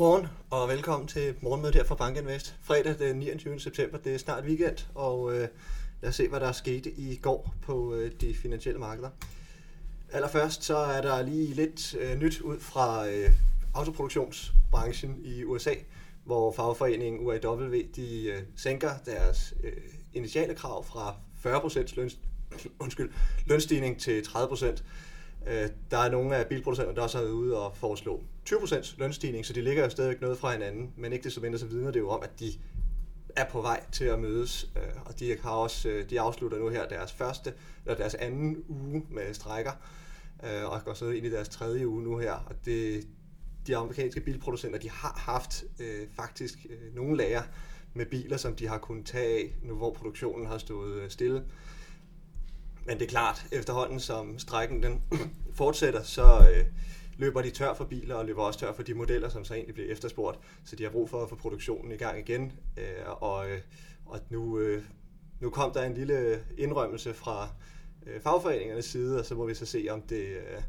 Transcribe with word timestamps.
Godmorgen 0.00 0.26
og 0.50 0.68
velkommen 0.68 1.08
til 1.08 1.34
morgenmødet 1.40 1.74
her 1.74 1.84
fra 1.84 1.94
Bankinvest. 1.94 2.56
Fredag 2.62 2.98
den 2.98 3.16
29. 3.16 3.60
september, 3.60 3.98
det 3.98 4.14
er 4.14 4.18
snart 4.18 4.44
weekend, 4.44 4.76
og 4.94 5.32
øh, 5.34 5.48
lad 6.00 6.08
os 6.08 6.14
se, 6.14 6.28
hvad 6.28 6.40
der 6.40 6.46
er 6.46 6.52
sket 6.52 6.86
i 6.86 7.18
går 7.22 7.54
på 7.62 7.94
øh, 7.94 8.12
de 8.20 8.34
finansielle 8.34 8.80
markeder. 8.80 9.10
Allerførst 10.12 10.64
så 10.64 10.76
er 10.76 11.00
der 11.00 11.22
lige 11.22 11.54
lidt 11.54 11.94
øh, 11.94 12.18
nyt 12.18 12.40
ud 12.40 12.60
fra 12.60 13.08
øh, 13.08 13.30
autoproduktionsbranchen 13.74 15.16
i 15.24 15.44
USA, 15.44 15.74
hvor 16.24 16.52
fagforeningen 16.52 17.26
UAW 17.26 17.72
de 17.96 18.24
øh, 18.24 18.42
sænker 18.56 18.90
deres 19.06 19.54
øh, 19.64 19.72
initiale 20.12 20.54
krav 20.54 20.84
fra 20.84 21.14
40% 21.46 21.96
løn, 21.96 22.10
undskyld, 22.78 23.10
lønstigning 23.46 24.00
til 24.00 24.20
30%. 24.20 24.82
Øh, 25.46 25.68
der 25.90 25.98
er 25.98 26.10
nogle 26.10 26.36
af 26.36 26.46
bilproducenterne, 26.46 26.96
der 26.96 27.02
også 27.02 27.18
har 27.18 27.24
været 27.24 27.34
ude 27.34 27.58
og 27.58 27.76
foreslå 27.76 28.22
20% 28.48 28.94
lønstigning, 28.98 29.46
så 29.46 29.52
de 29.52 29.62
ligger 29.62 29.84
jo 29.84 29.90
stadigvæk 29.90 30.20
noget 30.20 30.38
fra 30.38 30.52
hinanden, 30.52 30.92
men 30.96 31.12
ikke 31.12 31.24
desto 31.24 31.40
mindre 31.40 31.58
så 31.58 31.66
vidner 31.66 31.90
det 31.90 32.00
jo 32.00 32.08
om, 32.08 32.22
at 32.22 32.40
de 32.40 32.52
er 33.36 33.44
på 33.44 33.60
vej 33.60 33.84
til 33.92 34.04
at 34.04 34.18
mødes, 34.18 34.70
øh, 34.76 35.02
og 35.04 35.20
de 35.20 35.36
har 35.42 35.50
også, 35.50 35.88
øh, 35.88 36.10
de 36.10 36.20
afslutter 36.20 36.58
nu 36.58 36.68
her 36.68 36.88
deres 36.88 37.12
første, 37.12 37.52
eller 37.86 37.96
deres 37.96 38.14
anden 38.14 38.64
uge 38.68 39.06
med 39.10 39.34
strækker, 39.34 39.72
øh, 40.44 40.70
og 40.70 40.84
går 40.84 40.94
så 40.94 41.08
ind 41.08 41.26
i 41.26 41.30
deres 41.30 41.48
tredje 41.48 41.88
uge 41.88 42.02
nu 42.02 42.18
her, 42.18 42.32
og 42.32 42.54
det, 42.64 43.06
de 43.66 43.76
amerikanske 43.76 44.20
bilproducenter, 44.20 44.78
de 44.78 44.90
har 44.90 45.14
haft 45.18 45.64
øh, 45.80 46.08
faktisk 46.16 46.66
øh, 46.70 46.94
nogle 46.94 47.16
lager 47.16 47.42
med 47.94 48.06
biler, 48.06 48.36
som 48.36 48.56
de 48.56 48.68
har 48.68 48.78
kunnet 48.78 49.06
tage 49.06 49.38
af, 49.38 49.54
nu 49.62 49.74
hvor 49.74 49.92
produktionen 49.92 50.46
har 50.46 50.58
stået 50.58 51.12
stille. 51.12 51.44
Men 52.90 52.98
det 52.98 53.04
er 53.04 53.10
klart, 53.10 53.46
efterhånden 53.52 54.00
som 54.00 54.38
strækken 54.38 54.82
den 54.82 55.02
fortsætter, 55.60 56.02
så 56.02 56.48
øh, 56.54 56.64
løber 57.16 57.42
de 57.42 57.50
tør 57.50 57.74
for 57.74 57.84
biler 57.84 58.14
og 58.14 58.24
løber 58.24 58.42
også 58.42 58.58
tør 58.58 58.72
for 58.72 58.82
de 58.82 58.94
modeller, 58.94 59.28
som 59.28 59.44
så 59.44 59.54
egentlig 59.54 59.74
bliver 59.74 59.92
efterspurgt. 59.92 60.38
Så 60.64 60.76
de 60.76 60.82
har 60.82 60.90
brug 60.90 61.10
for 61.10 61.22
at 61.22 61.28
få 61.28 61.36
produktionen 61.36 61.92
i 61.92 61.96
gang 61.96 62.18
igen. 62.18 62.52
Øh, 62.76 63.22
og, 63.22 63.50
øh, 63.50 63.60
og 64.06 64.20
nu, 64.30 64.58
øh, 64.58 64.84
nu 65.40 65.50
kom 65.50 65.72
der 65.72 65.82
en 65.82 65.94
lille 65.94 66.44
indrømmelse 66.58 67.14
fra 67.14 67.48
øh, 68.06 68.20
fagforeningernes 68.20 68.84
side, 68.84 69.18
og 69.18 69.26
så 69.26 69.34
må 69.34 69.46
vi 69.46 69.54
så 69.54 69.66
se, 69.66 69.86
om 69.90 70.02
det... 70.02 70.26
Øh, 70.26 70.62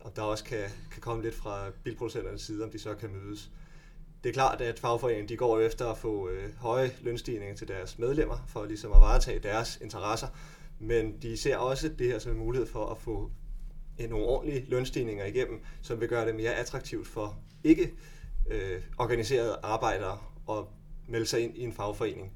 om 0.00 0.12
der 0.12 0.22
også 0.22 0.44
kan, 0.44 0.64
kan 0.92 1.00
komme 1.00 1.22
lidt 1.22 1.34
fra 1.34 1.70
bilproducenternes 1.84 2.42
side, 2.42 2.64
om 2.64 2.70
de 2.70 2.78
så 2.78 2.94
kan 2.94 3.10
mødes. 3.10 3.50
Det 4.24 4.28
er 4.28 4.32
klart, 4.32 4.60
at 4.60 4.78
fagforeningen 4.78 5.28
de 5.28 5.36
går 5.36 5.60
efter 5.60 5.86
at 5.90 5.98
få 5.98 6.28
øh, 6.28 6.56
høje 6.56 6.90
lønstigninger 7.00 7.56
til 7.56 7.68
deres 7.68 7.98
medlemmer, 7.98 8.44
for 8.48 8.64
ligesom 8.64 8.92
at 8.92 9.00
varetage 9.00 9.38
deres 9.38 9.78
interesser, 9.82 10.28
men 10.78 11.22
de 11.22 11.36
ser 11.36 11.56
også 11.56 11.88
det 11.88 12.06
her 12.06 12.18
som 12.18 12.32
en 12.32 12.38
mulighed 12.38 12.66
for 12.66 12.86
at 12.86 12.98
få 12.98 13.30
nogle 14.08 14.26
ordentlige 14.26 14.66
lønstigninger 14.68 15.24
igennem, 15.24 15.60
som 15.82 16.00
vil 16.00 16.08
gøre 16.08 16.26
det 16.26 16.34
mere 16.34 16.54
attraktivt 16.54 17.06
for 17.06 17.38
ikke 17.64 17.92
øh, 18.50 18.82
organiserede 18.98 19.56
arbejdere 19.62 20.18
at 20.50 20.64
melde 21.08 21.26
sig 21.26 21.40
ind 21.40 21.56
i 21.56 21.64
en 21.64 21.72
fagforening. 21.72 22.32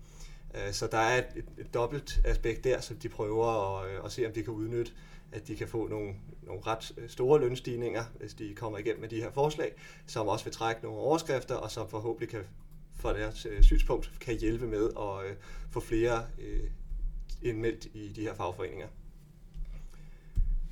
Øh, 0.55 0.73
så 0.73 0.87
der 0.87 0.99
er 0.99 1.19
et, 1.19 1.45
et, 1.59 1.75
dobbelt 1.75 2.21
aspekt 2.25 2.65
der, 2.65 2.81
som 2.81 2.97
de 2.97 3.09
prøver 3.09 3.79
at, 3.79 3.91
øh, 3.91 4.05
at 4.05 4.13
se, 4.13 4.27
om 4.27 4.33
de 4.33 4.43
kan 4.43 4.53
udnytte, 4.53 4.93
at 5.33 5.49
de 5.49 5.57
kan 5.57 5.69
få 5.69 5.89
nogle, 5.89 6.15
nogle 6.43 6.63
ret 6.67 6.93
øh, 6.97 7.09
store 7.09 7.41
lønstigninger, 7.41 8.05
hvis 8.19 8.35
de 8.35 8.55
kommer 8.55 8.79
igennem 8.79 9.01
med 9.01 9.09
de 9.09 9.21
her 9.21 9.31
forslag, 9.33 9.73
som 10.07 10.29
også 10.29 10.45
vil 10.45 10.55
trække 10.55 10.83
nogle 10.83 10.99
overskrifter, 10.99 11.55
og 11.55 11.71
som 11.71 11.89
forhåbentlig 11.89 12.29
kan 12.29 12.41
fra 12.95 13.19
deres 13.19 13.47
synspunkt 13.61 14.13
kan 14.21 14.39
hjælpe 14.39 14.67
med 14.67 14.91
at 14.97 15.31
øh, 15.31 15.37
få 15.71 15.81
flere 15.81 16.27
øh, 17.43 17.49
indmeldt 17.49 17.87
i 17.95 18.09
de 18.09 18.21
her 18.21 18.35
fagforeninger. 18.35 18.87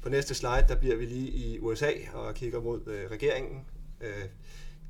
På 0.02 0.08
næste 0.08 0.34
slide, 0.34 0.64
der 0.68 0.76
bliver 0.76 0.96
vi 0.96 1.04
lige 1.04 1.30
i 1.30 1.58
USA 1.58 1.92
og 2.14 2.34
kigger 2.34 2.60
mod 2.60 2.86
øh, 2.86 3.10
regeringen. 3.10 3.66
Øh, 4.00 4.24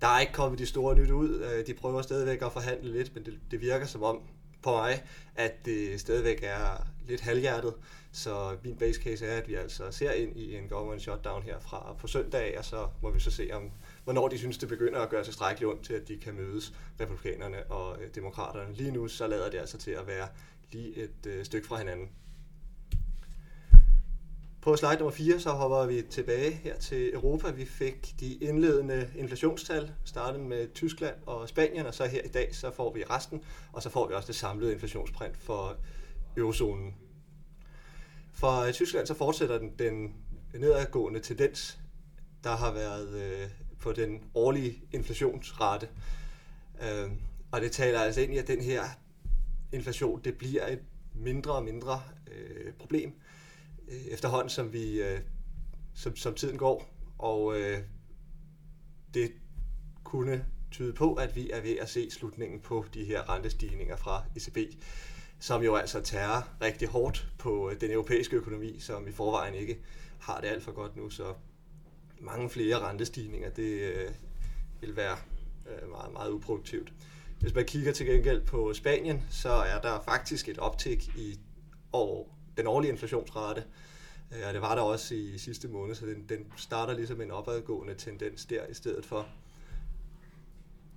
der 0.00 0.06
er 0.06 0.20
ikke 0.20 0.32
kommet 0.32 0.58
de 0.58 0.66
store 0.66 0.96
nyt 0.96 1.10
ud. 1.10 1.40
Øh, 1.40 1.66
de 1.66 1.74
prøver 1.74 2.02
stadigvæk 2.02 2.42
at 2.42 2.52
forhandle 2.52 2.92
lidt, 2.92 3.14
men 3.14 3.24
det, 3.24 3.38
det 3.50 3.60
virker 3.60 3.86
som 3.86 4.02
om 4.02 4.20
på 4.62 4.70
mig, 4.70 5.02
at 5.34 5.64
det 5.64 6.00
stadigvæk 6.00 6.40
er 6.42 6.86
lidt 7.08 7.20
halvhjertet. 7.20 7.74
Så 8.12 8.56
min 8.64 8.76
base 8.76 9.02
case 9.02 9.26
er, 9.26 9.36
at 9.36 9.48
vi 9.48 9.54
altså 9.54 9.90
ser 9.90 10.12
ind 10.12 10.36
i 10.36 10.56
en 10.56 10.68
government 10.68 11.02
shutdown 11.02 11.42
her 11.42 11.60
fra 11.60 11.96
på 11.98 12.06
søndag, 12.06 12.58
og 12.58 12.64
så 12.64 12.88
må 13.02 13.10
vi 13.10 13.20
så 13.20 13.30
se, 13.30 13.50
om, 13.52 13.70
hvornår 14.04 14.28
de 14.28 14.38
synes, 14.38 14.58
det 14.58 14.68
begynder 14.68 15.00
at 15.00 15.08
gøre 15.08 15.24
sig 15.24 15.34
strækkeligt 15.34 15.72
ondt 15.72 15.84
til, 15.84 15.94
at 15.94 16.08
de 16.08 16.18
kan 16.18 16.34
mødes, 16.34 16.74
republikanerne 17.00 17.70
og 17.70 18.02
øh, 18.02 18.14
demokraterne. 18.14 18.74
Lige 18.74 18.90
nu 18.90 19.08
så 19.08 19.26
lader 19.26 19.50
det 19.50 19.58
altså 19.58 19.78
til 19.78 19.90
at 19.90 20.06
være 20.06 20.28
lige 20.72 20.96
et 20.96 21.26
øh, 21.26 21.44
stykke 21.44 21.66
fra 21.66 21.78
hinanden. 21.78 22.10
På 24.62 24.76
slide 24.76 24.96
nummer 24.96 25.10
4, 25.10 25.40
så 25.40 25.50
hopper 25.50 25.86
vi 25.86 26.02
tilbage 26.10 26.50
her 26.50 26.76
til 26.76 27.14
Europa. 27.14 27.50
Vi 27.50 27.64
fik 27.64 28.14
de 28.20 28.34
indledende 28.34 29.10
inflationstal, 29.16 29.92
startet 30.04 30.40
med 30.40 30.68
Tyskland 30.74 31.14
og 31.26 31.48
Spanien, 31.48 31.86
og 31.86 31.94
så 31.94 32.06
her 32.06 32.22
i 32.22 32.28
dag, 32.28 32.54
så 32.54 32.70
får 32.70 32.92
vi 32.92 33.04
resten, 33.04 33.42
og 33.72 33.82
så 33.82 33.90
får 33.90 34.08
vi 34.08 34.14
også 34.14 34.26
det 34.26 34.36
samlede 34.36 34.72
inflationsprint 34.72 35.36
for 35.36 35.76
eurozonen. 36.36 36.94
For 38.32 38.60
øh, 38.66 38.72
Tyskland 38.72 39.06
så 39.06 39.14
fortsætter 39.14 39.58
den, 39.58 39.72
den 39.78 40.14
nedadgående 40.54 41.20
tendens, 41.20 41.78
der 42.44 42.56
har 42.56 42.72
været 42.72 43.08
øh, 43.08 43.48
på 43.80 43.92
den 43.92 44.22
årlige 44.34 44.82
inflationsrate. 44.92 45.88
Øh, 46.82 47.10
og 47.52 47.60
det 47.60 47.72
taler 47.72 48.00
altså 48.00 48.20
ind 48.20 48.34
i, 48.34 48.38
at 48.38 48.48
den 48.48 48.60
her 48.60 48.82
inflation, 49.72 50.20
det 50.24 50.38
bliver 50.38 50.66
et 50.66 50.82
mindre 51.14 51.52
og 51.52 51.64
mindre 51.64 52.02
øh, 52.32 52.72
problem 52.72 53.12
øh, 53.88 54.00
efterhånden, 54.00 54.50
som, 54.50 54.72
vi, 54.72 55.02
øh, 55.02 55.20
som, 55.94 56.16
som 56.16 56.34
tiden 56.34 56.58
går. 56.58 56.94
Og 57.18 57.60
øh, 57.60 57.78
det 59.14 59.32
kunne 60.04 60.44
tyde 60.70 60.92
på, 60.92 61.14
at 61.14 61.36
vi 61.36 61.50
er 61.50 61.60
ved 61.60 61.76
at 61.76 61.88
se 61.88 62.10
slutningen 62.10 62.60
på 62.60 62.84
de 62.94 63.04
her 63.04 63.30
rentestigninger 63.34 63.96
fra 63.96 64.24
ECB, 64.36 64.74
som 65.38 65.62
jo 65.62 65.74
altså 65.74 66.00
tærer 66.00 66.56
rigtig 66.62 66.88
hårdt 66.88 67.28
på 67.38 67.70
øh, 67.70 67.80
den 67.80 67.90
europæiske 67.90 68.36
økonomi, 68.36 68.78
som 68.78 69.08
i 69.08 69.12
forvejen 69.12 69.54
ikke 69.54 69.78
har 70.18 70.40
det 70.40 70.48
alt 70.48 70.62
for 70.62 70.72
godt 70.72 70.96
nu. 70.96 71.10
Så 71.10 71.34
mange 72.20 72.50
flere 72.50 72.78
rentestigninger, 72.78 73.50
det 73.50 73.80
øh, 73.80 74.10
vil 74.80 74.96
være 74.96 75.16
øh, 75.66 75.90
meget, 75.90 76.12
meget 76.12 76.30
uproduktivt. 76.30 76.92
Hvis 77.40 77.54
man 77.54 77.64
kigger 77.64 77.92
til 77.92 78.06
gengæld 78.06 78.40
på 78.46 78.74
Spanien, 78.74 79.22
så 79.30 79.50
er 79.50 79.80
der 79.80 80.00
faktisk 80.00 80.48
et 80.48 80.58
optik 80.58 81.08
i 81.16 81.38
år, 81.92 82.36
den 82.56 82.66
årlige 82.66 82.90
inflationsrate. 82.90 83.64
Øh, 84.32 84.48
og 84.48 84.54
det 84.54 84.62
var 84.62 84.74
der 84.74 84.82
også 84.82 85.14
i 85.14 85.38
sidste 85.38 85.68
måned, 85.68 85.94
så 85.94 86.06
den, 86.06 86.24
den 86.28 86.52
starter 86.56 86.94
ligesom 86.94 87.20
en 87.20 87.30
opadgående 87.30 87.94
tendens 87.94 88.44
der 88.44 88.66
i 88.66 88.74
stedet 88.74 89.06
for. 89.06 89.28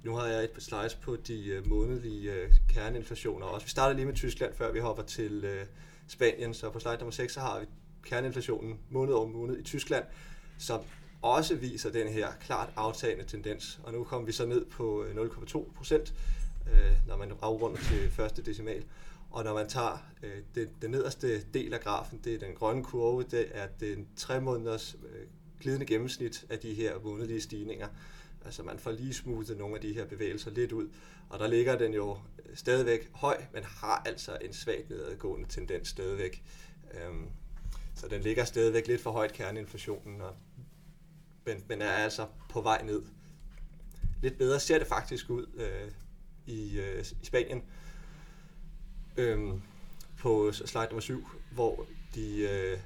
Nu 0.03 0.15
har 0.15 0.27
jeg 0.27 0.43
et 0.43 0.51
slides 0.59 0.95
på 0.95 1.15
de 1.15 1.47
øh, 1.47 1.67
månedlige 1.67 2.33
øh, 2.33 2.51
kerneinflationer 2.69 3.45
også. 3.45 3.65
Vi 3.65 3.69
starter 3.69 3.95
lige 3.95 4.05
med 4.05 4.15
Tyskland, 4.15 4.53
før 4.53 4.71
vi 4.71 4.79
hopper 4.79 5.03
til 5.03 5.43
øh, 5.45 5.65
Spanien. 6.07 6.53
Så 6.53 6.69
på 6.69 6.79
slide 6.79 6.97
nummer 6.97 7.11
6, 7.11 7.33
så 7.33 7.39
har 7.39 7.59
vi 7.59 7.65
kerneinflationen 8.03 8.79
måned 8.89 9.13
over 9.13 9.27
måned 9.27 9.59
i 9.59 9.63
Tyskland, 9.63 10.05
som 10.57 10.81
også 11.23 11.55
viser 11.55 11.91
den 11.91 12.07
her 12.07 12.27
klart 12.41 12.69
aftagende 12.75 13.25
tendens. 13.25 13.79
Og 13.83 13.93
nu 13.93 14.03
kommer 14.03 14.25
vi 14.25 14.31
så 14.31 14.45
ned 14.45 14.65
på 14.65 15.03
øh, 15.03 15.15
0,2 15.15 15.73
procent, 15.75 16.13
øh, 16.73 16.91
når 17.07 17.17
man 17.17 17.31
afrunder 17.41 17.77
til 17.77 18.11
første 18.11 18.41
decimal. 18.41 18.83
Og 19.31 19.43
når 19.43 19.53
man 19.53 19.69
tager 19.69 20.05
øh, 20.23 20.37
det, 20.55 20.69
den 20.81 20.91
nederste 20.91 21.43
del 21.43 21.73
af 21.73 21.79
grafen, 21.79 22.21
det 22.23 22.33
er 22.33 22.39
den 22.39 22.53
grønne 22.55 22.83
kurve, 22.83 23.23
det 23.23 23.47
er 23.51 23.67
den 23.79 24.07
tre 24.15 24.41
måneders 24.41 24.95
øh, 25.09 25.27
glidende 25.59 25.85
gennemsnit 25.85 26.45
af 26.49 26.59
de 26.59 26.73
her 26.73 26.99
månedlige 27.03 27.41
stigninger. 27.41 27.87
Altså 28.45 28.63
man 28.63 28.79
får 28.79 28.91
lige 28.91 29.13
smuttet 29.13 29.57
nogle 29.57 29.75
af 29.75 29.81
de 29.81 29.93
her 29.93 30.05
bevægelser 30.05 30.51
lidt 30.51 30.71
ud, 30.71 30.89
og 31.29 31.39
der 31.39 31.47
ligger 31.47 31.77
den 31.77 31.93
jo 31.93 32.17
øh, 32.45 32.57
stadigvæk 32.57 33.09
høj, 33.13 33.37
men 33.53 33.63
har 33.63 34.01
altså 34.05 34.37
en 34.41 34.53
svagt 34.53 34.89
nedadgående 34.89 35.49
tendens 35.49 35.87
stadigvæk. 35.87 36.43
Øhm, 36.93 37.27
så 37.95 38.07
den 38.07 38.21
ligger 38.21 38.45
stadigvæk 38.45 38.87
lidt 38.87 39.01
for 39.01 39.11
højt 39.11 39.33
kerneinflationen, 39.33 40.21
og, 40.21 40.35
men, 41.45 41.63
men 41.67 41.81
er 41.81 41.91
altså 41.91 42.27
på 42.49 42.61
vej 42.61 42.83
ned. 42.83 43.01
Lidt 44.21 44.37
bedre 44.37 44.59
ser 44.59 44.79
det 44.79 44.87
faktisk 44.87 45.29
ud 45.29 45.45
øh, 45.55 45.91
i, 46.45 46.79
øh, 46.79 47.05
i 47.21 47.25
Spanien, 47.25 47.63
øhm, 49.17 49.61
på 50.19 50.51
slide 50.51 50.85
nummer 50.85 51.01
7, 51.01 51.27
hvor 51.51 51.85
de 52.15 52.49
øh, 52.49 52.77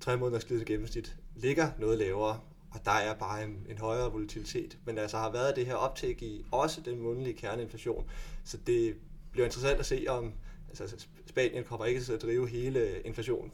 tre 0.00 0.16
måneders 0.16 0.44
glidende 0.44 0.72
gennemsnit 0.72 1.16
ligger 1.36 1.70
noget 1.78 1.98
lavere, 1.98 2.40
og 2.70 2.80
der 2.84 2.90
er 2.90 3.14
bare 3.14 3.44
en, 3.44 3.66
en 3.68 3.78
højere 3.78 4.12
volatilitet. 4.12 4.78
Men 4.84 4.98
altså 4.98 5.16
har 5.16 5.32
været 5.32 5.56
det 5.56 5.66
her 5.66 5.74
optik 5.74 6.22
i 6.22 6.44
også 6.50 6.80
den 6.80 6.98
månedlige 6.98 7.36
kerneinflation, 7.36 8.10
så 8.44 8.56
det 8.66 8.96
bliver 9.32 9.44
interessant 9.44 9.80
at 9.80 9.86
se, 9.86 10.04
om 10.08 10.32
altså, 10.68 11.06
Spanien 11.26 11.64
kommer 11.64 11.86
ikke 11.86 12.00
til 12.00 12.12
at 12.12 12.22
drive 12.22 12.48
hele 12.48 13.00
inflationen 13.00 13.52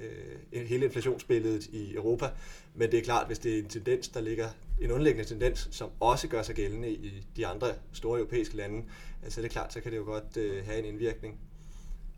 øh, 0.00 0.66
hele 0.66 0.84
inflationsbilledet 0.84 1.66
i 1.66 1.94
Europa, 1.94 2.30
men 2.74 2.90
det 2.90 2.98
er 2.98 3.02
klart, 3.02 3.26
hvis 3.26 3.38
det 3.38 3.54
er 3.54 3.58
en 3.58 3.68
tendens, 3.68 4.08
der 4.08 4.20
ligger 4.20 4.48
en 4.80 4.90
underliggende 4.90 5.28
tendens, 5.28 5.68
som 5.70 5.90
også 6.00 6.28
gør 6.28 6.42
sig 6.42 6.54
gældende 6.54 6.90
i 6.90 7.26
de 7.36 7.46
andre 7.46 7.68
store 7.92 8.18
europæiske 8.18 8.56
lande, 8.56 8.84
øh, 9.24 9.30
så 9.30 9.40
er 9.40 9.42
det 9.42 9.50
klart, 9.50 9.72
så 9.72 9.80
kan 9.80 9.92
det 9.92 9.98
jo 9.98 10.04
godt 10.04 10.36
øh, 10.36 10.64
have 10.66 10.78
en 10.78 10.84
indvirkning. 10.84 11.40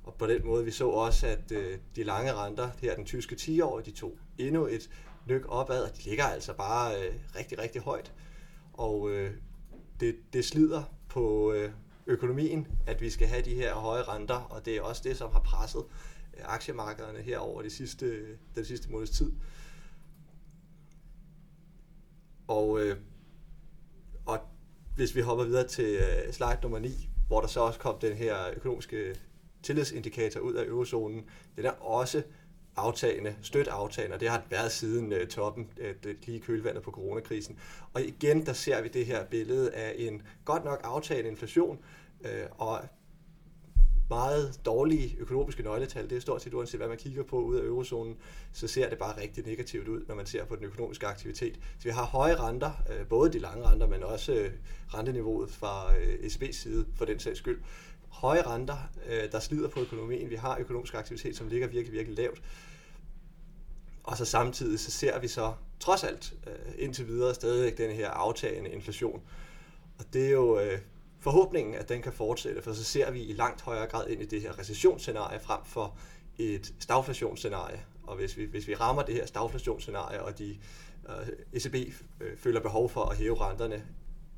Og 0.05 0.15
på 0.15 0.27
den 0.27 0.47
måde, 0.47 0.65
vi 0.65 0.71
så 0.71 0.89
også, 0.89 1.27
at 1.27 1.53
øh, 1.53 1.79
de 1.97 2.05
lange 2.05 2.33
renter, 2.33 2.71
her 2.81 2.97
den 2.97 3.05
tyske 3.05 3.37
10 3.37 3.61
år, 3.61 3.81
de 3.81 3.91
tog 3.91 4.19
endnu 4.39 4.67
et 4.67 4.91
nyk 5.27 5.45
opad, 5.49 5.83
og 5.83 5.97
de 5.97 6.03
ligger 6.09 6.25
altså 6.25 6.53
bare 6.53 6.95
øh, 6.95 7.15
rigtig, 7.37 7.59
rigtig 7.59 7.83
højt. 7.83 8.13
Og 8.73 9.11
øh, 9.11 9.31
det, 10.01 10.17
det 10.33 10.45
slider 10.45 10.83
på 11.09 11.53
øh, 11.53 11.71
økonomien, 12.07 12.67
at 12.87 13.01
vi 13.01 13.11
skal 13.11 13.29
have 13.29 13.43
de 13.43 13.55
her 13.55 13.75
høje 13.75 14.03
renter, 14.03 14.35
og 14.35 14.65
det 14.65 14.77
er 14.77 14.83
også 14.83 15.03
det, 15.05 15.17
som 15.17 15.33
har 15.33 15.41
presset 15.41 15.81
øh, 15.81 16.12
aktiemarkederne 16.45 17.23
her 17.23 17.39
over 17.39 17.63
de 17.63 17.71
sidste, 17.71 18.37
den 18.55 18.65
sidste 18.65 18.91
måneds 18.91 19.11
tid. 19.11 19.33
Og, 22.49 22.81
øh, 22.81 22.97
og 24.27 24.39
hvis 24.97 25.15
vi 25.15 25.21
hopper 25.21 25.45
videre 25.45 25.69
til 25.69 25.95
øh, 25.95 26.33
slide 26.33 26.59
nummer 26.63 26.79
9, 26.79 27.09
hvor 27.27 27.41
der 27.41 27.49
så 27.49 27.61
også 27.61 27.79
kom 27.79 27.99
den 27.99 28.17
her 28.17 28.51
økonomiske 28.57 29.21
tillidsindikator 29.63 30.41
ud 30.41 30.55
af 30.55 30.65
eurozonen, 30.65 31.25
den 31.57 31.65
er 31.65 31.71
også 31.71 32.23
aftagende, 32.77 33.37
støt 33.43 33.69
aftagende, 33.69 34.15
og 34.15 34.21
det 34.21 34.29
har 34.29 34.41
det 34.41 34.51
været 34.51 34.73
siden 34.73 35.13
uh, 35.13 35.19
toppen, 35.29 35.69
uh, 35.81 36.11
lige 36.27 36.41
kølvandet 36.41 36.83
på 36.83 36.91
coronakrisen. 36.91 37.59
Og 37.93 38.03
igen, 38.03 38.47
der 38.47 38.53
ser 38.53 38.83
vi 38.83 38.89
det 38.89 39.07
her 39.07 39.25
billede 39.25 39.75
af 39.75 39.95
en 39.99 40.23
godt 40.45 40.65
nok 40.65 40.81
aftagende 40.85 41.31
inflation, 41.31 41.79
uh, 42.21 42.69
og 42.69 42.81
meget 44.13 44.61
dårlige 44.65 45.17
økonomiske 45.19 45.63
nøgletal. 45.63 46.11
Det 46.11 46.17
er 46.17 46.21
stort 46.21 46.43
set 46.43 46.55
uanset, 46.55 46.81
hvad 46.81 46.89
man 46.89 46.99
kigger 46.99 47.23
på 47.23 47.41
ud 47.41 47.57
af 47.57 47.65
eurozonen, 47.65 48.17
så 48.53 48.69
ser 48.69 48.89
det 48.89 48.99
bare 48.99 49.21
rigtig 49.21 49.47
negativt 49.47 49.89
ud, 49.89 50.05
når 50.09 50.15
man 50.15 50.27
ser 50.27 50.45
på 50.45 50.57
den 50.57 50.65
økonomiske 50.65 51.07
aktivitet. 51.07 51.55
Så 51.79 51.85
vi 51.85 51.91
har 51.91 52.05
høje 52.05 52.35
renter, 52.35 52.71
øh, 52.91 53.07
både 53.07 53.33
de 53.33 53.39
lange 53.39 53.65
renter, 53.65 53.89
men 53.89 54.03
også 54.03 54.33
øh, 54.33 54.51
renteniveauet 54.95 55.51
fra 55.51 55.97
øh, 55.97 56.15
ECB's 56.15 56.53
side 56.53 56.87
for 56.97 57.05
den 57.05 57.19
sags 57.19 57.39
skyld. 57.39 57.61
Høje 58.09 58.43
renter, 58.43 58.77
der 59.33 59.41
slider 59.41 59.69
på 59.69 59.81
økonomien. 59.81 60.31
Vi 60.31 60.37
har 60.37 60.59
økonomisk 60.59 60.95
aktivitet, 60.95 61.37
som 61.37 61.49
ligger 61.49 61.67
virkelig, 61.67 61.93
virkelig 61.93 62.19
lavt. 62.19 62.43
Og 64.05 64.17
så 64.17 64.25
samtidig 64.25 64.81
så 64.81 64.91
ser 64.91 65.19
vi 65.19 65.29
så 65.29 65.53
trods 65.81 66.05
alt 66.05 66.35
indtil 66.79 67.09
videre 67.09 67.35
stadigvæk 67.35 67.79
den 67.79 67.91
her 67.91 68.11
aftagende 68.11 68.71
inflation. 68.71 69.23
Og 69.99 70.05
det 70.13 70.27
er 70.27 70.31
jo 70.31 70.61
forhåbningen, 71.23 71.75
at 71.75 71.89
den 71.89 72.03
kan 72.03 72.13
fortsætte, 72.13 72.63
for 72.63 72.73
så 72.73 72.85
ser 72.85 73.11
vi 73.11 73.23
i 73.23 73.33
langt 73.33 73.61
højere 73.61 73.87
grad 73.87 74.09
ind 74.09 74.23
i 74.23 74.27
det 74.27 74.41
her 74.41 74.59
recessionsscenarie 74.59 75.41
frem 75.41 75.61
for 75.65 75.97
et 76.39 76.75
stagflationsscenarie. 76.81 77.81
Og 78.03 78.17
hvis 78.17 78.37
vi, 78.37 78.45
hvis 78.45 78.69
vi 78.69 78.75
rammer 78.75 79.03
det 79.03 79.15
her 79.15 79.27
stagflationsscenarie, 79.27 80.23
og 80.23 80.39
de 80.39 80.59
øh, 81.09 81.29
ECB 81.53 81.75
øh, 82.21 82.37
føler 82.37 82.61
behov 82.61 82.89
for 82.89 83.05
at 83.05 83.17
hæve 83.17 83.41
renterne 83.41 83.85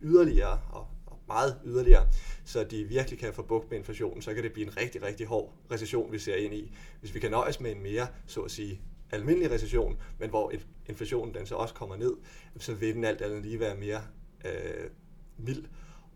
yderligere, 0.03 0.61
og, 0.71 0.87
og 1.07 1.19
meget 1.29 1.61
yderligere, 1.65 2.07
så 2.45 2.65
de 2.65 2.85
virkelig 2.85 3.19
kan 3.19 3.35
få 3.35 3.43
bugt 3.43 3.71
med 3.71 3.79
inflationen, 3.79 4.23
så 4.23 4.35
kan 4.35 4.43
det 4.43 4.53
blive 4.53 4.67
en 4.67 4.77
rigtig, 4.77 5.03
rigtig 5.03 5.27
hård 5.27 5.53
recession, 5.71 6.13
vi 6.13 6.19
ser 6.19 6.37
ind 6.37 6.55
i. 6.55 6.73
Hvis 7.01 7.15
vi 7.15 7.21
kan 7.21 7.31
nøjes 7.31 7.61
med 7.61 7.71
en 7.71 7.83
mere, 7.83 8.07
så 8.27 8.41
at 8.41 8.51
sige, 8.51 8.81
almindelig 9.11 9.51
recession, 9.51 9.99
men 10.19 10.31
hvor 10.31 10.53
inflationen 10.87 11.35
den 11.35 11.47
så 11.47 11.55
også 11.55 11.75
kommer 11.75 11.97
ned, 11.97 12.13
så 12.59 12.75
vil 12.75 12.95
den 12.95 13.05
alt 13.05 13.23
andet 13.23 13.43
lige 13.43 13.61
være 13.61 13.77
mere 13.77 14.03
øh, 14.45 14.91
mild 15.39 15.65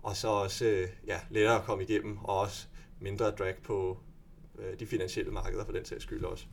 og 0.08 0.16
så 0.16 0.28
også 0.28 0.64
øh, 0.64 0.88
ja, 1.06 1.20
lettere 1.30 1.56
at 1.56 1.64
komme 1.64 1.84
igennem, 1.84 2.18
og 2.18 2.38
også 2.38 2.66
mindre 3.00 3.30
drag 3.30 3.54
på 3.62 3.98
øh, 4.58 4.78
de 4.78 4.86
finansielle 4.86 5.32
markeder 5.32 5.64
for 5.64 5.72
den 5.72 5.84
sags 5.84 6.02
skyld 6.02 6.24
også. 6.24 6.44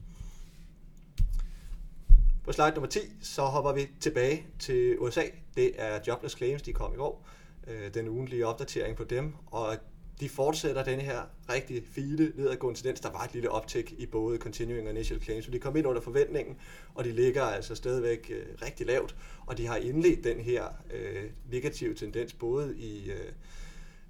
På 2.44 2.52
slide 2.52 2.72
nummer 2.72 2.90
10, 2.90 3.00
så 3.22 3.42
hopper 3.42 3.74
vi 3.74 3.90
tilbage 4.00 4.48
til 4.60 5.00
USA. 5.00 5.24
Det 5.56 5.72
er 5.76 6.00
jobless 6.08 6.38
claims, 6.38 6.62
de 6.62 6.74
kom 6.74 6.94
i 6.94 6.96
går. 6.96 7.28
Øh, 7.68 7.94
den 7.94 8.08
ugentlige 8.10 8.48
opdatering 8.48 8.98
på 8.98 9.04
dem, 9.04 9.34
og 9.46 9.78
de 10.20 10.30
fortsætter 10.30 10.84
den 10.84 11.00
her 11.02 11.22
rigtig 11.50 11.84
fine 11.92 12.32
nedadgående 12.36 12.80
tendens. 12.80 13.00
Der 13.00 13.12
var 13.12 13.24
et 13.24 13.34
lille 13.34 13.52
optik 13.52 13.94
i 13.98 14.06
både 14.06 14.38
continuing 14.38 14.88
og 14.88 14.94
initial 14.94 15.22
claims, 15.22 15.46
så 15.46 15.52
de 15.52 15.60
kom 15.60 15.76
ind 15.76 15.88
under 15.88 16.02
forventningen, 16.02 16.58
og 16.96 17.04
de 17.04 17.12
ligger 17.12 17.44
altså 17.44 17.76
stadigvæk 17.76 18.32
øh, 18.36 18.46
rigtig 18.62 18.88
lavt, 18.88 19.16
og 19.46 19.58
de 19.58 19.68
har 19.68 19.76
indledt 19.76 20.24
den 20.24 20.40
her 20.40 20.66
øh, 20.94 21.24
negative 21.52 21.94
tendens 21.94 22.34
både 22.34 22.78
i 22.78 23.12
øh, 23.12 23.32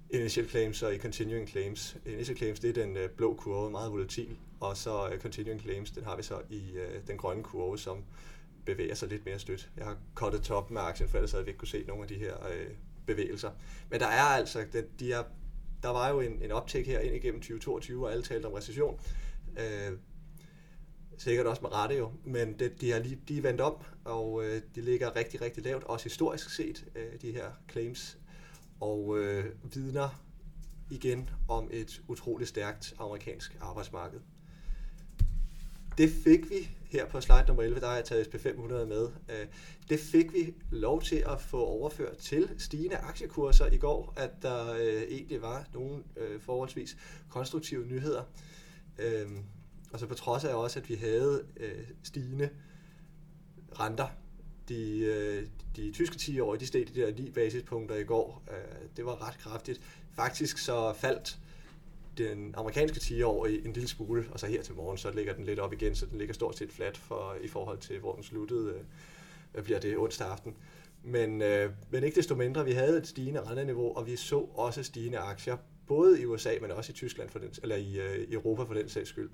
initial 0.09 0.49
claims 0.49 0.83
og 0.83 0.95
i 0.95 0.97
continuing 0.97 1.49
claims. 1.49 1.97
Initial 2.05 2.37
claims, 2.37 2.59
det 2.59 2.69
er 2.69 2.83
den 2.85 2.97
øh, 2.97 3.09
blå 3.09 3.33
kurve, 3.33 3.71
meget 3.71 3.91
volatil, 3.91 4.37
og 4.59 4.77
så 4.77 5.09
øh, 5.09 5.19
continuing 5.19 5.61
claims, 5.61 5.91
den 5.91 6.03
har 6.03 6.15
vi 6.15 6.23
så 6.23 6.41
i 6.49 6.71
øh, 6.75 7.01
den 7.07 7.17
grønne 7.17 7.43
kurve, 7.43 7.79
som 7.79 8.03
bevæger 8.65 8.95
sig 8.95 9.09
lidt 9.09 9.25
mere 9.25 9.39
stødt. 9.39 9.69
Jeg 9.77 9.85
har 9.85 9.97
kottet 10.13 10.41
toppen 10.41 10.77
af 10.77 10.81
aktien, 10.81 11.09
for 11.09 11.17
ellers 11.17 11.31
havde 11.31 11.45
vi 11.45 11.49
ikke 11.49 11.59
kunne 11.59 11.67
se 11.67 11.83
nogle 11.87 12.03
af 12.03 12.07
de 12.07 12.15
her 12.15 12.47
øh, 12.47 12.67
bevægelser. 13.05 13.51
Men 13.89 13.99
der 13.99 14.07
er 14.07 14.21
altså, 14.21 14.65
de 14.99 15.11
er 15.11 15.23
der 15.85 15.91
var 15.91 16.09
jo 16.09 16.19
en, 16.19 16.41
en 16.41 16.51
optæk 16.51 16.87
her 16.87 16.99
ind 16.99 17.15
igennem 17.15 17.41
2022, 17.41 18.05
og 18.05 18.11
alle 18.11 18.23
talte 18.23 18.45
om 18.45 18.53
recession. 18.53 18.99
Øh, 19.59 19.97
sikkert 21.17 21.47
også 21.47 21.61
med 21.61 21.73
rette 21.73 21.95
jo, 21.95 22.11
men 22.23 22.59
det, 22.59 22.81
de, 22.81 22.91
har 22.91 22.99
lige, 22.99 23.19
de 23.27 23.37
er 23.37 23.41
vendt 23.41 23.61
om, 23.61 23.75
og 24.05 24.45
øh, 24.45 24.61
de 24.75 24.81
ligger 24.81 25.15
rigtig, 25.15 25.41
rigtig 25.41 25.63
lavt, 25.63 25.83
også 25.83 26.03
historisk 26.05 26.55
set, 26.55 26.85
øh, 26.95 27.21
de 27.21 27.31
her 27.31 27.51
claims, 27.71 28.17
og 28.79 29.19
øh, 29.19 29.45
vidner 29.73 30.23
igen 30.91 31.29
om 31.47 31.69
et 31.71 32.01
utroligt 32.07 32.49
stærkt 32.49 32.93
amerikansk 32.99 33.57
arbejdsmarked. 33.61 34.19
Det 35.97 36.09
fik 36.09 36.49
vi 36.49 36.69
her 36.89 37.05
på 37.05 37.21
slide 37.21 37.43
nummer 37.47 37.63
11, 37.63 37.79
der 37.79 37.87
har 37.87 37.95
jeg 37.95 38.05
taget 38.05 38.27
SP500 38.27 38.85
med. 38.85 39.09
Øh, 39.29 39.47
det 39.89 39.99
fik 39.99 40.33
vi 40.33 40.53
lov 40.71 41.01
til 41.01 41.15
at 41.15 41.41
få 41.41 41.65
overført 41.65 42.17
til 42.17 42.49
stigende 42.57 42.97
aktiekurser 42.97 43.65
i 43.65 43.77
går, 43.77 44.13
at 44.17 44.31
der 44.41 44.73
øh, 44.73 45.01
egentlig 45.01 45.41
var 45.41 45.65
nogle 45.73 46.03
øh, 46.17 46.41
forholdsvis 46.41 46.97
konstruktive 47.29 47.85
nyheder. 47.85 48.23
Og 49.93 49.99
så 49.99 50.07
på 50.07 50.13
trods 50.13 50.43
af 50.43 50.53
også, 50.53 50.79
at 50.79 50.89
vi 50.89 50.95
havde 50.95 51.45
stigende 52.03 52.49
renter. 53.79 54.07
De, 54.69 55.47
de 55.75 55.91
tyske 55.91 56.17
10 56.17 56.39
år, 56.39 56.55
de 56.55 56.67
steg 56.67 56.87
de 56.87 57.01
der 57.01 57.13
9 57.13 57.29
basispunkter 57.31 57.95
i 57.95 58.03
går. 58.03 58.43
Det 58.97 59.05
var 59.05 59.27
ret 59.27 59.37
kraftigt. 59.37 59.81
Faktisk 60.15 60.57
så 60.57 60.93
faldt 60.93 61.39
den 62.17 62.53
amerikanske 62.57 62.99
10 62.99 63.21
år 63.21 63.45
en 63.45 63.73
lille 63.73 63.89
smule, 63.89 64.25
og 64.31 64.39
så 64.39 64.47
her 64.47 64.61
til 64.61 64.75
morgen, 64.75 64.97
så 64.97 65.11
ligger 65.11 65.33
den 65.33 65.45
lidt 65.45 65.59
op 65.59 65.73
igen, 65.73 65.95
så 65.95 66.05
den 66.05 66.17
ligger 66.17 66.33
stort 66.33 66.57
set 66.57 66.71
flat 66.71 66.97
for, 66.97 67.35
i 67.41 67.47
forhold 67.47 67.77
til, 67.77 67.99
hvor 67.99 68.13
den 68.13 68.23
sluttede, 68.23 68.73
øh, 69.55 69.63
bliver 69.63 69.79
det 69.79 69.97
onsdag 69.97 70.27
aften. 70.27 70.55
Men, 71.03 71.41
øh, 71.41 71.71
men 71.89 72.03
ikke 72.03 72.15
desto 72.15 72.35
mindre, 72.35 72.65
vi 72.65 72.71
havde 72.71 72.97
et 72.97 73.07
stigende 73.07 73.41
renteniveau, 73.41 73.97
og 73.97 74.07
vi 74.07 74.15
så 74.15 74.37
også 74.37 74.83
stigende 74.83 75.17
aktier, 75.17 75.57
både 75.87 76.21
i 76.21 76.25
USA, 76.25 76.53
men 76.61 76.71
også 76.71 76.91
i 76.91 76.93
Tyskland, 76.93 77.29
for 77.29 77.39
den, 77.39 77.49
eller 77.63 77.75
i, 77.75 77.99
øh, 77.99 78.27
Europa 78.31 78.63
for 78.63 78.73
den 78.73 78.89
sags 78.89 79.09
skyld. 79.09 79.29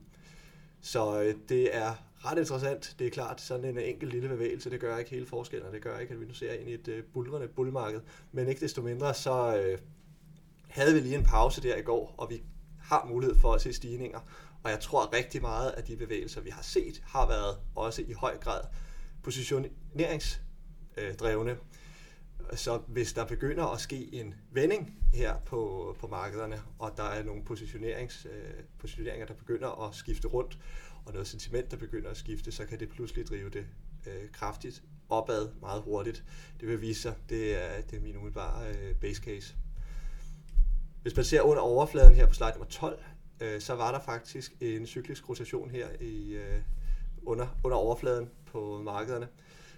Så 0.81 1.21
øh, 1.21 1.35
det 1.49 1.75
er 1.75 1.93
ret 2.25 2.37
interessant. 2.37 2.95
Det 2.99 3.07
er 3.07 3.11
klart, 3.11 3.41
sådan 3.41 3.65
en 3.65 3.77
enkelt 3.77 4.13
lille 4.13 4.29
bevægelse, 4.29 4.69
det 4.69 4.79
gør 4.79 4.97
ikke 4.97 5.11
hele 5.11 5.25
forskellen, 5.25 5.67
og 5.67 5.73
det 5.73 5.81
gør 5.81 5.99
ikke, 5.99 6.13
at 6.13 6.19
vi 6.19 6.25
nu 6.25 6.33
ser 6.33 6.53
ind 6.53 6.69
i 6.69 6.73
et 6.73 6.87
øh, 6.87 7.03
bulrende 7.03 7.47
bullmarked. 7.47 8.01
Men 8.31 8.47
ikke 8.47 8.61
desto 8.61 8.81
mindre, 8.81 9.13
så 9.13 9.57
øh, 9.57 9.77
havde 10.67 10.93
vi 10.93 10.99
lige 10.99 11.15
en 11.15 11.23
pause 11.23 11.61
der 11.61 11.75
i 11.75 11.81
går, 11.81 12.15
og 12.17 12.29
vi 12.29 12.43
har 12.91 13.05
mulighed 13.05 13.39
for 13.39 13.53
at 13.53 13.61
se 13.61 13.73
stigninger. 13.73 14.19
Og 14.63 14.71
jeg 14.71 14.79
tror 14.79 15.13
rigtig 15.13 15.41
meget, 15.41 15.73
at 15.77 15.87
de 15.87 15.97
bevægelser, 15.97 16.41
vi 16.41 16.49
har 16.49 16.61
set, 16.61 17.03
har 17.05 17.27
været 17.27 17.57
også 17.75 18.01
i 18.01 18.13
høj 18.13 18.37
grad 18.37 18.61
positioneringsdrevne. 19.23 21.57
Så 22.53 22.77
hvis 22.87 23.13
der 23.13 23.25
begynder 23.25 23.65
at 23.65 23.79
ske 23.79 24.13
en 24.13 24.35
vending 24.51 24.99
her 25.13 25.35
på, 25.45 25.95
på 25.99 26.07
markederne, 26.07 26.61
og 26.79 26.91
der 26.97 27.03
er 27.03 27.23
nogle 27.23 27.45
positionerings, 27.45 28.25
øh, 28.25 28.53
positioneringer, 28.79 29.27
der 29.27 29.33
begynder 29.33 29.87
at 29.87 29.95
skifte 29.95 30.27
rundt, 30.27 30.59
og 31.05 31.13
noget 31.13 31.27
sentiment, 31.27 31.71
der 31.71 31.77
begynder 31.77 32.09
at 32.09 32.17
skifte, 32.17 32.51
så 32.51 32.65
kan 32.65 32.79
det 32.79 32.89
pludselig 32.89 33.27
drive 33.27 33.49
det 33.49 33.65
øh, 34.07 34.31
kraftigt 34.31 34.83
opad 35.09 35.49
meget 35.61 35.81
hurtigt. 35.81 36.23
Det 36.59 36.67
vil 36.67 36.81
vise 36.81 37.01
sig, 37.01 37.15
det 37.29 37.63
er, 37.63 37.81
det 37.81 37.97
er 37.97 38.01
min 38.01 38.17
umiddelbare 38.17 38.69
øh, 38.69 38.95
base 38.95 39.21
case. 39.21 39.55
Hvis 41.01 41.15
man 41.15 41.25
ser 41.25 41.41
under 41.41 41.61
overfladen 41.61 42.15
her 42.15 42.27
på 42.27 42.33
slide 42.33 42.51
nummer 42.51 42.65
12, 42.65 42.99
øh, 43.41 43.61
så 43.61 43.75
var 43.75 43.91
der 43.91 43.99
faktisk 43.99 44.53
en 44.61 44.85
cyklisk 44.85 45.29
rotation 45.29 45.69
her 45.69 45.87
i, 45.99 46.33
øh, 46.33 46.61
under, 47.25 47.47
under 47.63 47.77
overfladen 47.77 48.29
på 48.51 48.81
markederne. 48.83 49.27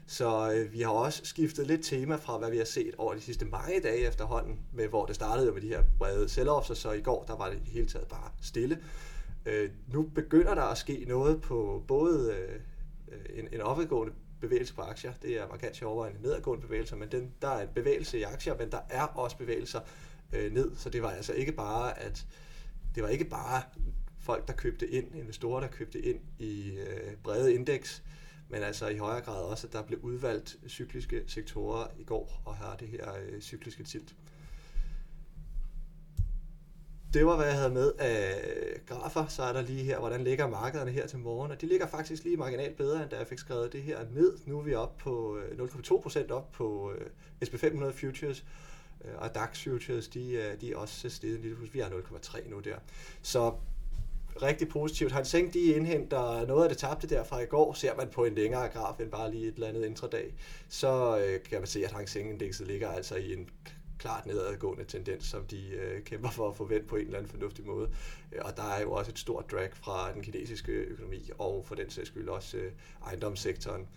Så 0.08 0.52
øh, 0.52 0.74
vi 0.74 0.82
har 0.82 0.90
også 0.90 1.22
skiftet 1.26 1.68
lidt 1.68 1.84
tema 1.84 2.16
fra, 2.16 2.38
hvad 2.38 2.52
vi 2.52 2.58
har 2.58 2.66
set 2.66 2.96
over 2.98 3.14
de 3.14 3.22
sidste 3.22 3.46
mange 3.46 3.80
dage 3.80 4.08
efterhånden, 4.08 4.60
med 4.74 4.88
hvor 4.88 5.06
det 5.06 5.16
startede 5.16 5.52
med 5.52 5.62
de 5.62 5.68
her 5.68 5.84
brede 5.98 6.30
sell 6.30 6.50
og 6.50 6.66
så 6.66 6.92
i 6.92 7.02
går 7.02 7.24
der 7.24 7.38
var 7.38 7.50
det 7.50 7.60
hele 7.66 7.88
taget 7.88 8.08
bare 8.08 8.32
stille. 8.42 8.80
Øh, 9.46 9.70
nu 9.88 10.04
begynder 10.04 10.56
der 10.56 10.64
at 10.64 10.78
ske 10.78 11.06
noget 11.08 11.42
på 11.42 11.84
både 11.88 12.36
øh, 12.36 12.60
en, 13.40 13.48
en 13.52 13.62
opadgående 13.62 14.14
bevægelse 14.42 14.74
på 14.74 14.82
aktier, 14.82 15.14
det 15.22 15.40
er 15.42 15.48
markant 15.48 15.76
sjovere 15.76 16.08
end 16.08 16.18
en 16.18 16.24
nedadgående 16.24 16.62
bevægelse, 16.62 16.96
men 16.96 17.12
den, 17.12 17.32
der 17.42 17.48
er 17.48 17.62
en 17.62 17.70
bevægelse 17.76 18.20
i 18.20 18.24
aktier, 18.24 18.58
men 18.58 18.72
der 18.72 18.80
er 18.90 19.04
også 19.04 19.38
bevægelser 19.38 19.80
øh, 20.34 20.54
ned. 20.54 20.76
Så 20.76 20.90
det 20.90 21.02
var 21.02 21.10
altså 21.10 21.34
ikke 21.34 21.52
bare, 21.52 22.00
at 22.00 22.26
det 22.96 23.04
var 23.04 23.10
ikke 23.10 23.26
bare 23.26 23.62
folk, 24.20 24.48
der 24.48 24.54
købte 24.54 24.88
ind, 24.88 25.16
investorer, 25.16 25.60
der 25.60 25.68
købte 25.68 26.02
ind 26.02 26.20
i 26.40 26.78
øh, 26.78 27.16
brede 27.24 27.54
indeks, 27.54 28.04
men 28.50 28.64
altså 28.64 28.88
i 28.88 28.98
højere 28.98 29.22
grad 29.22 29.44
også, 29.44 29.68
at 29.68 29.74
der 29.74 29.82
blev 29.82 30.00
udvalgt 30.00 30.58
cykliske 30.68 31.24
sektorer 31.28 31.88
i 31.98 32.04
går, 32.04 32.42
og 32.46 32.56
har 32.56 32.76
det 32.76 32.88
her 32.88 33.14
øh, 33.16 33.42
cykliske 33.42 33.84
tilt. 33.84 34.16
Det 37.14 37.26
var, 37.26 37.36
hvad 37.36 37.46
jeg 37.46 37.56
havde 37.56 37.70
med 37.70 37.92
af 38.00 38.36
grafer. 38.86 39.28
Så 39.28 39.44
er 39.44 39.54
der 39.54 39.62
lige 39.62 39.84
her, 39.84 40.00
hvordan 40.00 40.24
ligger 40.24 40.48
markederne 40.48 40.92
her 40.92 41.08
til 41.08 41.20
morgen. 41.20 41.52
Og 41.52 41.62
de 41.62 41.66
ligger 41.66 41.88
faktisk 41.88 42.24
lige 42.24 42.38
marginalt 42.38 42.78
bedre, 42.78 43.02
end 43.02 43.10
da 43.10 43.18
jeg 43.18 43.28
fik 43.28 43.40
skrevet 43.40 43.74
det 43.74 43.82
her 43.82 44.06
ned. 44.12 44.38
Nu 44.46 44.60
er 44.60 44.64
vi 44.64 44.72
øh, 44.72 44.80
op 44.80 44.98
på 44.98 45.38
0,2% 45.52 46.32
op 46.32 46.52
på 46.52 46.94
SP500 47.46 47.92
Futures, 47.92 48.46
Øh, 49.06 49.12
og 49.18 49.36
DAX 49.36 49.64
futures, 49.64 50.08
de, 50.08 50.32
øh, 50.32 50.62
de 50.62 50.72
er 50.72 50.78
også 50.78 51.10
steget 51.10 51.36
en 51.36 51.42
lille 51.42 51.58
Vi 51.74 51.80
har 51.80 51.90
0,3 51.90 52.50
nu 52.50 52.60
der. 52.60 52.76
Så 53.22 53.54
rigtig 54.42 54.68
positivt. 54.68 55.12
Han 55.12 55.26
Seng, 55.26 55.54
de 55.54 55.60
indhenter 55.60 56.46
noget 56.46 56.64
af 56.64 56.70
det 56.70 56.78
tabte 56.78 57.08
der 57.10 57.24
fra 57.24 57.40
i 57.40 57.46
går. 57.46 57.74
Ser 57.74 57.96
man 57.96 58.10
på 58.10 58.26
en 58.26 58.36
længere 58.36 58.68
graf 58.68 59.00
end 59.00 59.12
bare 59.12 59.32
lige 59.32 59.48
et 59.48 59.54
eller 59.54 59.68
andet 59.68 59.86
intradag, 59.86 60.34
så 60.70 61.18
øh, 61.18 61.44
kan 61.44 61.60
man 61.60 61.68
se, 61.68 61.86
at 61.86 61.92
Hang 61.92 62.10
Seng-indekset 62.10 62.68
ligger 62.68 62.90
altså 62.90 63.16
i 63.16 63.34
en 63.34 63.50
klart 64.00 64.26
nedadgående 64.26 64.84
tendens, 64.84 65.26
som 65.26 65.46
de 65.46 65.70
øh, 65.70 66.04
kæmper 66.04 66.30
for 66.30 66.50
at 66.50 66.56
få 66.56 66.66
vendt 66.66 66.88
på 66.88 66.96
en 66.96 67.06
eller 67.06 67.18
anden 67.18 67.32
fornuftig 67.32 67.66
måde. 67.66 67.90
Og 68.42 68.58
der 68.58 68.64
er 68.64 68.82
jo 68.82 68.92
også 68.92 69.12
et 69.12 69.20
stort 69.20 69.52
drag 69.52 69.70
fra 69.74 70.14
den 70.14 70.22
kinesiske 70.22 70.72
økonomi, 70.72 71.30
og 71.38 71.64
for 71.66 71.76
den 71.76 71.90
sags 71.90 72.08
skyld 72.08 72.30
også 72.30 72.58
øh, 72.58 72.72
ejendomssektoren. 73.06 73.88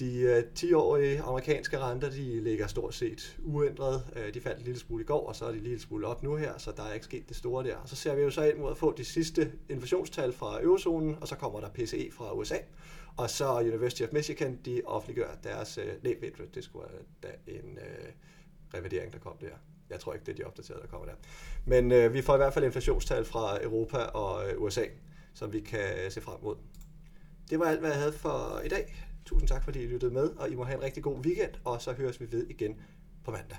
De 0.00 0.20
øh, 0.20 0.42
10-årige 0.58 1.20
amerikanske 1.20 1.78
renter, 1.78 2.10
de 2.10 2.40
ligger 2.40 2.66
stort 2.66 2.94
set 2.94 3.38
uændret. 3.42 4.04
Øh, 4.16 4.34
de 4.34 4.40
faldt 4.40 4.58
en 4.58 4.64
lille 4.64 4.80
smule 4.80 5.02
i 5.02 5.06
går, 5.06 5.28
og 5.28 5.36
så 5.36 5.44
er 5.44 5.50
de 5.50 5.56
en 5.56 5.62
lille 5.62 5.80
smule 5.80 6.06
op 6.06 6.22
nu 6.22 6.36
her, 6.36 6.58
så 6.58 6.72
der 6.76 6.82
er 6.82 6.92
ikke 6.92 7.04
sket 7.04 7.28
det 7.28 7.36
store 7.36 7.64
der. 7.64 7.76
Så 7.84 7.96
ser 7.96 8.14
vi 8.14 8.22
jo 8.22 8.30
så 8.30 8.42
ind 8.42 8.58
mod 8.58 8.70
at 8.70 8.76
få 8.76 8.94
de 8.96 9.04
sidste 9.04 9.52
inflationstal 9.68 10.32
fra 10.32 10.62
eurozonen, 10.62 11.16
og 11.20 11.28
så 11.28 11.36
kommer 11.36 11.60
der 11.60 11.68
PCE 11.68 12.10
fra 12.12 12.32
USA. 12.32 12.56
Og 13.16 13.30
så 13.30 13.58
University 13.58 14.02
of 14.02 14.08
Michigan, 14.12 14.58
de 14.64 14.82
offentliggør 14.84 15.28
deres, 15.44 15.78
øh, 15.78 16.04
nej, 16.04 16.16
ved 16.20 16.46
det 16.54 16.64
skulle 16.64 16.86
være 16.88 17.02
da 17.22 17.52
en 17.52 17.78
øh, 17.78 18.08
revidering, 18.74 19.12
der 19.12 19.18
kom 19.18 19.36
der. 19.40 19.46
Jeg 19.90 20.00
tror 20.00 20.12
ikke, 20.12 20.26
det 20.26 20.32
er 20.32 20.36
de 20.36 20.44
opdaterede, 20.44 20.82
der 20.82 20.88
kommer 20.88 21.06
der. 21.06 21.14
Men 21.64 21.92
øh, 21.92 22.12
vi 22.12 22.22
får 22.22 22.34
i 22.34 22.36
hvert 22.36 22.54
fald 22.54 22.64
inflationstal 22.64 23.24
fra 23.24 23.64
Europa 23.64 23.98
og 23.98 24.50
øh, 24.50 24.62
USA, 24.62 24.84
som 25.34 25.52
vi 25.52 25.60
kan 25.60 26.10
se 26.10 26.20
frem 26.20 26.42
mod. 26.42 26.56
Det 27.50 27.58
var 27.58 27.64
alt, 27.64 27.80
hvad 27.80 27.90
jeg 27.90 27.98
havde 27.98 28.12
for 28.12 28.60
i 28.64 28.68
dag. 28.68 29.09
Tusind 29.24 29.48
tak, 29.48 29.64
fordi 29.64 29.82
I 29.82 29.86
lyttede 29.86 30.12
med, 30.12 30.28
og 30.28 30.50
I 30.50 30.54
må 30.54 30.64
have 30.64 30.76
en 30.76 30.82
rigtig 30.82 31.02
god 31.02 31.24
weekend, 31.24 31.52
og 31.64 31.82
så 31.82 31.92
høres 31.92 32.20
vi 32.20 32.32
ved 32.32 32.46
igen 32.46 32.80
på 33.24 33.30
mandag. 33.30 33.58